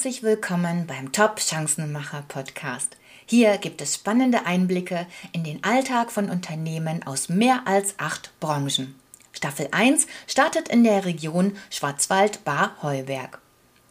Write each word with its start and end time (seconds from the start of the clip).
Herzlich 0.00 0.22
willkommen 0.22 0.86
beim 0.86 1.12
Top 1.12 1.40
Chancenmacher 1.40 2.24
Podcast. 2.26 2.96
Hier 3.26 3.58
gibt 3.58 3.82
es 3.82 3.96
spannende 3.96 4.46
Einblicke 4.46 5.06
in 5.32 5.44
den 5.44 5.62
Alltag 5.62 6.10
von 6.10 6.30
Unternehmen 6.30 7.02
aus 7.02 7.28
mehr 7.28 7.64
als 7.66 7.96
acht 7.98 8.30
Branchen. 8.40 8.94
Staffel 9.34 9.68
1 9.72 10.06
startet 10.26 10.68
in 10.70 10.84
der 10.84 11.04
Region 11.04 11.54
Schwarzwald-Bar-Heuberg. 11.68 13.40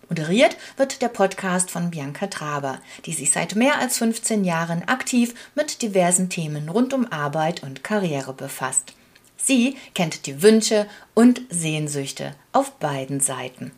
Moderiert 0.10 0.58
wird 0.78 1.04
der 1.04 1.10
Podcast 1.10 1.70
von 1.70 1.92
Bianca 1.92 2.26
Traber, 2.26 2.80
die 3.05 3.14
sich 3.14 3.30
seit 3.30 3.54
mehr 3.54 3.78
als 3.78 4.00
15 4.00 4.44
Jahren 4.44 4.88
aktiv 4.88 5.36
mit 5.54 5.84
diversen 5.84 6.32
Themen 6.32 6.70
rund 6.70 6.91
um 6.96 7.05
Arbeit 7.12 7.62
und 7.62 7.84
Karriere 7.84 8.34
befasst. 8.34 8.94
Sie 9.38 9.78
kennt 9.94 10.26
die 10.26 10.41
Wünsche 10.41 10.88
und 11.14 11.41
Sehnsüchte 11.52 12.34
auf 12.52 12.71
beiden 12.80 13.20
Seiten. 13.20 13.74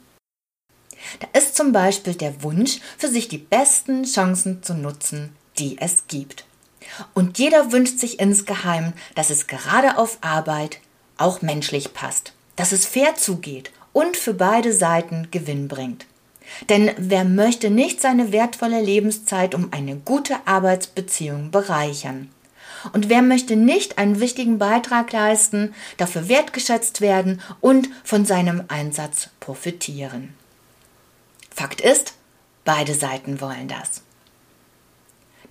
Da 1.19 1.27
ist 1.37 1.55
zum 1.55 1.71
Beispiel 1.71 2.15
der 2.15 2.43
Wunsch, 2.43 2.79
für 2.97 3.07
sich 3.07 3.27
die 3.27 3.37
besten 3.37 4.03
Chancen 4.03 4.63
zu 4.63 4.73
nutzen, 4.73 5.35
die 5.57 5.77
es 5.79 6.07
gibt. 6.07 6.45
Und 7.13 7.39
jeder 7.39 7.71
wünscht 7.71 7.99
sich 7.99 8.19
insgeheim, 8.19 8.93
dass 9.15 9.29
es 9.29 9.47
gerade 9.47 9.97
auf 9.97 10.17
Arbeit 10.21 10.79
auch 11.17 11.41
menschlich 11.41 11.93
passt, 11.93 12.33
dass 12.55 12.71
es 12.71 12.85
fair 12.85 13.15
zugeht 13.15 13.71
und 13.93 14.17
für 14.17 14.33
beide 14.33 14.73
Seiten 14.73 15.29
Gewinn 15.31 15.67
bringt. 15.67 16.05
Denn 16.69 16.91
wer 16.97 17.23
möchte 17.23 17.69
nicht 17.69 18.01
seine 18.01 18.31
wertvolle 18.31 18.81
Lebenszeit 18.81 19.55
um 19.55 19.71
eine 19.71 19.95
gute 19.95 20.35
Arbeitsbeziehung 20.45 21.51
bereichern? 21.51 22.29
Und 22.93 23.09
wer 23.09 23.21
möchte 23.21 23.55
nicht 23.55 23.97
einen 23.97 24.19
wichtigen 24.19 24.57
Beitrag 24.57 25.11
leisten, 25.11 25.73
dafür 25.97 26.27
wertgeschätzt 26.27 26.99
werden 26.99 27.41
und 27.61 27.89
von 28.03 28.25
seinem 28.25 28.63
Einsatz 28.69 29.29
profitieren? 29.39 30.33
Fakt 31.53 31.81
ist, 31.81 32.13
beide 32.65 32.95
Seiten 32.95 33.41
wollen 33.41 33.67
das. 33.67 34.01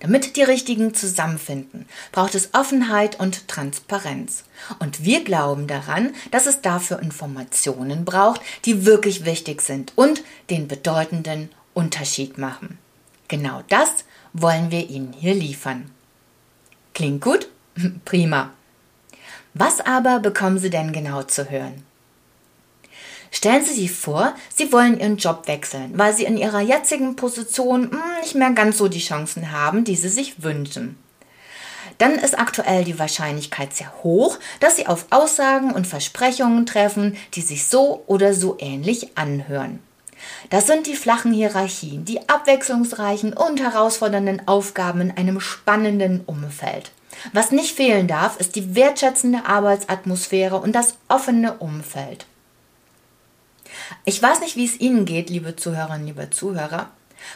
Damit 0.01 0.35
die 0.35 0.41
Richtigen 0.41 0.95
zusammenfinden, 0.95 1.85
braucht 2.11 2.33
es 2.33 2.55
Offenheit 2.55 3.19
und 3.19 3.47
Transparenz. 3.47 4.43
Und 4.79 5.03
wir 5.03 5.23
glauben 5.23 5.67
daran, 5.67 6.15
dass 6.31 6.47
es 6.47 6.61
dafür 6.61 6.99
Informationen 6.99 8.03
braucht, 8.03 8.41
die 8.65 8.85
wirklich 8.85 9.25
wichtig 9.25 9.61
sind 9.61 9.93
und 9.95 10.23
den 10.49 10.67
bedeutenden 10.67 11.49
Unterschied 11.75 12.39
machen. 12.39 12.79
Genau 13.27 13.61
das 13.69 14.03
wollen 14.33 14.71
wir 14.71 14.89
Ihnen 14.89 15.13
hier 15.13 15.35
liefern. 15.35 15.91
Klingt 16.95 17.21
gut? 17.21 17.47
Prima. 18.05 18.51
Was 19.53 19.81
aber 19.81 20.19
bekommen 20.19 20.57
Sie 20.57 20.71
denn 20.71 20.93
genau 20.93 21.23
zu 21.23 21.49
hören? 21.49 21.83
Stellen 23.33 23.63
Sie 23.63 23.73
sich 23.73 23.91
vor, 23.91 24.35
Sie 24.53 24.73
wollen 24.73 24.99
Ihren 24.99 25.15
Job 25.15 25.47
wechseln, 25.47 25.93
weil 25.95 26.13
Sie 26.13 26.25
in 26.25 26.37
Ihrer 26.37 26.59
jetzigen 26.59 27.15
Position 27.15 27.89
hm, 27.89 27.99
nicht 28.21 28.35
mehr 28.35 28.51
ganz 28.51 28.77
so 28.77 28.89
die 28.89 28.99
Chancen 28.99 29.51
haben, 29.51 29.85
die 29.85 29.95
Sie 29.95 30.09
sich 30.09 30.43
wünschen. 30.43 30.97
Dann 31.97 32.15
ist 32.15 32.37
aktuell 32.37 32.83
die 32.83 32.99
Wahrscheinlichkeit 32.99 33.73
sehr 33.73 33.93
hoch, 34.03 34.37
dass 34.59 34.75
Sie 34.75 34.87
auf 34.87 35.05
Aussagen 35.11 35.71
und 35.71 35.87
Versprechungen 35.87 36.65
treffen, 36.65 37.15
die 37.33 37.41
sich 37.41 37.67
so 37.67 38.03
oder 38.05 38.33
so 38.33 38.57
ähnlich 38.59 39.17
anhören. 39.17 39.79
Das 40.49 40.67
sind 40.67 40.85
die 40.85 40.95
flachen 40.95 41.31
Hierarchien, 41.31 42.05
die 42.05 42.27
abwechslungsreichen 42.27 43.33
und 43.33 43.61
herausfordernden 43.61 44.47
Aufgaben 44.47 45.01
in 45.01 45.11
einem 45.11 45.39
spannenden 45.39 46.21
Umfeld. 46.25 46.91
Was 47.33 47.51
nicht 47.51 47.75
fehlen 47.75 48.07
darf, 48.07 48.39
ist 48.39 48.55
die 48.55 48.75
wertschätzende 48.75 49.45
Arbeitsatmosphäre 49.45 50.59
und 50.59 50.73
das 50.73 50.95
offene 51.07 51.53
Umfeld. 51.57 52.25
Ich 54.11 54.21
weiß 54.21 54.41
nicht, 54.41 54.57
wie 54.57 54.65
es 54.65 54.77
Ihnen 54.77 55.05
geht, 55.05 55.29
liebe 55.29 55.55
Zuhörerinnen, 55.55 56.05
liebe 56.05 56.29
Zuhörer. 56.29 56.89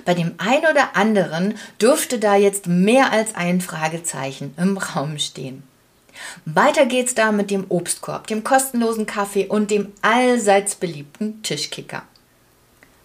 Bei 0.03 0.13
dem 0.13 0.33
einen 0.39 0.65
oder 0.69 0.97
anderen 0.97 1.57
dürfte 1.79 2.19
da 2.19 2.35
jetzt 2.35 2.67
mehr 2.67 3.13
als 3.13 3.33
ein 3.33 3.61
Fragezeichen 3.61 4.53
im 4.57 4.77
Raum 4.77 5.17
stehen. 5.17 5.63
Weiter 6.43 6.85
geht's 6.85 7.15
da 7.15 7.31
mit 7.31 7.49
dem 7.49 7.67
Obstkorb, 7.69 8.27
dem 8.27 8.43
kostenlosen 8.43 9.05
Kaffee 9.05 9.47
und 9.47 9.71
dem 9.71 9.93
allseits 10.01 10.75
beliebten 10.75 11.41
Tischkicker. 11.43 12.03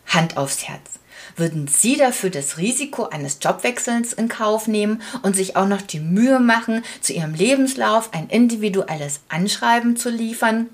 Hand 0.05 0.37
aufs 0.37 0.65
Herz. 0.67 0.99
Würden 1.37 1.69
Sie 1.69 1.97
dafür 1.97 2.31
das 2.31 2.59
Risiko 2.59 3.05
eines 3.05 3.39
Jobwechsels 3.41 4.13
in 4.15 4.29
Kauf 4.29 4.67
nehmen 4.67 5.01
und 5.23 5.37
sich 5.37 5.55
auch 5.55 5.69
noch 5.69 5.83
die 5.83 6.01
Mühe 6.01 6.41
machen, 6.41 6.83
zu 7.01 7.13
Ihrem 7.13 7.35
Lebenslauf 7.35 8.13
ein 8.13 8.31
individuelles 8.31 9.21
Anschreiben 9.29 9.97
zu 9.97 10.11
liefern? 10.11 10.71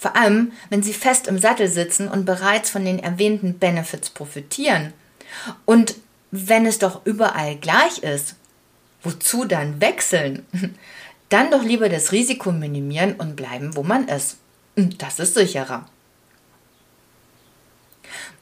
Vor 0.00 0.16
allem, 0.16 0.52
wenn 0.70 0.82
sie 0.82 0.94
fest 0.94 1.26
im 1.26 1.38
Sattel 1.38 1.68
sitzen 1.68 2.08
und 2.08 2.24
bereits 2.24 2.70
von 2.70 2.86
den 2.86 2.98
erwähnten 2.98 3.58
Benefits 3.58 4.08
profitieren. 4.08 4.94
Und 5.66 5.94
wenn 6.30 6.64
es 6.64 6.78
doch 6.78 7.04
überall 7.04 7.56
gleich 7.56 7.98
ist, 7.98 8.36
wozu 9.02 9.44
dann 9.44 9.80
wechseln? 9.80 10.46
Dann 11.28 11.52
doch 11.52 11.62
lieber 11.62 11.88
das 11.88 12.10
Risiko 12.10 12.50
minimieren 12.50 13.14
und 13.14 13.36
bleiben, 13.36 13.76
wo 13.76 13.84
man 13.84 14.08
ist. 14.08 14.38
Das 14.74 15.20
ist 15.20 15.34
sicherer. 15.34 15.86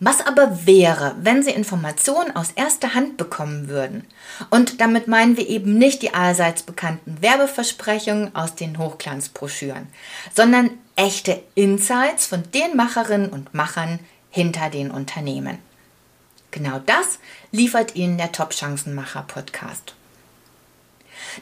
Was 0.00 0.26
aber 0.26 0.64
wäre, 0.64 1.16
wenn 1.20 1.42
Sie 1.42 1.50
Informationen 1.50 2.34
aus 2.34 2.52
erster 2.52 2.94
Hand 2.94 3.18
bekommen 3.18 3.68
würden? 3.68 4.06
Und 4.48 4.80
damit 4.80 5.06
meinen 5.06 5.36
wir 5.36 5.46
eben 5.48 5.76
nicht 5.76 6.00
die 6.00 6.14
allseits 6.14 6.62
bekannten 6.62 7.20
Werbeversprechungen 7.20 8.34
aus 8.34 8.54
den 8.54 8.78
Hochglanzbroschüren, 8.78 9.88
sondern 10.34 10.70
echte 10.98 11.40
Insights 11.54 12.26
von 12.26 12.42
den 12.50 12.76
Macherinnen 12.76 13.30
und 13.30 13.54
Machern 13.54 14.00
hinter 14.30 14.68
den 14.68 14.90
Unternehmen. 14.90 15.58
Genau 16.50 16.80
das 16.84 17.20
liefert 17.52 17.94
Ihnen 17.94 18.18
der 18.18 18.32
Top-Chancenmacher 18.32 19.22
Podcast. 19.22 19.94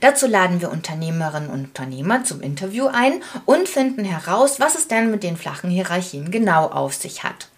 Dazu 0.00 0.26
laden 0.26 0.60
wir 0.60 0.70
Unternehmerinnen 0.70 1.48
und 1.48 1.64
Unternehmer 1.64 2.22
zum 2.22 2.42
Interview 2.42 2.88
ein 2.88 3.22
und 3.46 3.66
finden 3.66 4.04
heraus, 4.04 4.60
was 4.60 4.74
es 4.74 4.88
denn 4.88 5.10
mit 5.10 5.22
den 5.22 5.38
flachen 5.38 5.70
Hierarchien 5.70 6.30
genau 6.30 6.66
auf 6.66 6.94
sich 6.94 7.24
hat. 7.24 7.48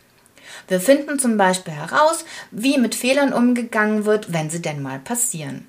Wir 0.69 0.81
finden 0.81 1.19
zum 1.19 1.37
Beispiel 1.37 1.75
heraus, 1.75 2.25
wie 2.53 2.79
mit 2.79 2.95
Fehlern 2.95 3.33
umgegangen 3.33 4.05
wird, 4.05 4.33
wenn 4.33 4.51
sie 4.51 4.63
denn 4.63 4.83
mal 4.83 5.01
passieren. 5.01 5.67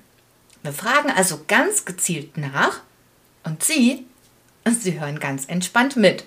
Wir 0.62 0.72
fragen 0.72 1.10
also 1.10 1.40
ganz 1.48 1.84
gezielt 1.84 2.36
nach 2.36 2.80
und 3.42 3.64
Sie, 3.64 4.06
Sie 4.66 5.00
hören 5.00 5.18
ganz 5.18 5.46
entspannt 5.46 5.96
mit. 5.96 6.26